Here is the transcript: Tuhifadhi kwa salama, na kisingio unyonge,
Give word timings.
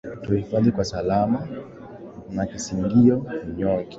Tuhifadhi 0.23 0.71
kwa 0.71 0.85
salama, 0.85 1.47
na 2.29 2.45
kisingio 2.45 3.25
unyonge, 3.43 3.89